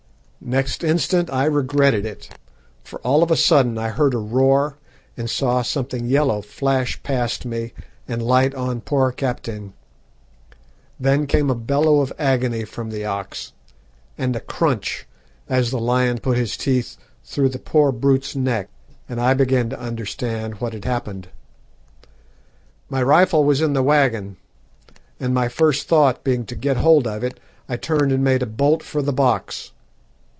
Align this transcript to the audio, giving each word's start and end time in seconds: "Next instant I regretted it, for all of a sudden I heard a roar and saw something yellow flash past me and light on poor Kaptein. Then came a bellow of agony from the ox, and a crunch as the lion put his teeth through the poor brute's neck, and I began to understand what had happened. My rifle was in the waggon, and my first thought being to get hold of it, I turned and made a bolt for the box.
"Next 0.43 0.83
instant 0.83 1.29
I 1.31 1.45
regretted 1.45 2.03
it, 2.03 2.29
for 2.83 2.99
all 3.01 3.21
of 3.21 3.29
a 3.29 3.35
sudden 3.37 3.77
I 3.77 3.89
heard 3.89 4.15
a 4.15 4.17
roar 4.17 4.79
and 5.15 5.29
saw 5.29 5.61
something 5.61 6.07
yellow 6.07 6.41
flash 6.41 7.01
past 7.03 7.45
me 7.45 7.73
and 8.07 8.23
light 8.23 8.55
on 8.55 8.81
poor 8.81 9.11
Kaptein. 9.11 9.73
Then 10.99 11.27
came 11.27 11.51
a 11.51 11.55
bellow 11.55 12.01
of 12.01 12.11
agony 12.17 12.63
from 12.65 12.89
the 12.89 13.05
ox, 13.05 13.53
and 14.17 14.35
a 14.35 14.39
crunch 14.39 15.05
as 15.47 15.69
the 15.69 15.79
lion 15.79 16.17
put 16.17 16.37
his 16.37 16.57
teeth 16.57 16.97
through 17.23 17.49
the 17.49 17.59
poor 17.59 17.91
brute's 17.91 18.35
neck, 18.35 18.69
and 19.07 19.21
I 19.21 19.35
began 19.35 19.69
to 19.69 19.79
understand 19.79 20.55
what 20.59 20.73
had 20.73 20.85
happened. 20.85 21.27
My 22.89 23.03
rifle 23.03 23.43
was 23.43 23.61
in 23.61 23.73
the 23.73 23.83
waggon, 23.83 24.37
and 25.19 25.35
my 25.35 25.49
first 25.49 25.87
thought 25.87 26.23
being 26.23 26.47
to 26.47 26.55
get 26.55 26.77
hold 26.77 27.05
of 27.05 27.23
it, 27.23 27.39
I 27.69 27.77
turned 27.77 28.11
and 28.11 28.23
made 28.23 28.41
a 28.41 28.47
bolt 28.47 28.81
for 28.81 29.03
the 29.03 29.13
box. 29.13 29.71